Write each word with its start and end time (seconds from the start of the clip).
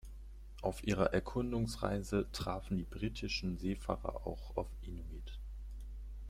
Auf 0.63 0.83
ihrer 0.83 1.13
Erkundungsreise 1.13 2.25
trafen 2.31 2.75
die 2.75 2.85
britischen 2.85 3.59
Seefahrer 3.59 4.25
auch 4.25 4.57
auf 4.57 4.65
Inuit. 4.81 5.37